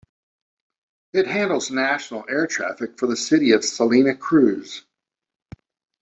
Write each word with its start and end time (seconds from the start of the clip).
It 1.13 1.27
handles 1.27 1.69
national 1.69 2.25
air 2.27 2.47
traffic 2.47 2.97
for 2.97 3.05
the 3.05 3.15
city 3.15 3.51
of 3.51 3.63
Salina 3.63 4.15
Cruz. 4.15 4.83